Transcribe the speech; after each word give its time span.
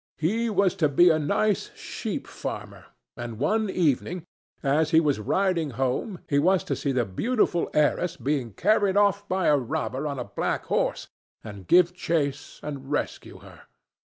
He 0.17 0.49
was 0.49 0.73
to 0.77 0.89
be 0.89 1.11
a 1.11 1.19
nice 1.19 1.69
sheep 1.75 2.25
farmer, 2.25 2.85
and 3.15 3.37
one 3.37 3.69
evening, 3.69 4.25
as 4.63 4.89
he 4.89 4.99
was 4.99 5.19
riding 5.19 5.69
home, 5.77 6.21
he 6.27 6.39
was 6.39 6.63
to 6.63 6.75
see 6.75 6.91
the 6.91 7.05
beautiful 7.05 7.69
heiress 7.71 8.17
being 8.17 8.53
carried 8.53 8.97
off 8.97 9.27
by 9.29 9.45
a 9.45 9.55
robber 9.57 10.07
on 10.07 10.17
a 10.17 10.23
black 10.25 10.65
horse, 10.65 11.07
and 11.43 11.67
give 11.67 11.93
chase, 11.93 12.59
and 12.63 12.89
rescue 12.91 13.41
her. 13.41 13.61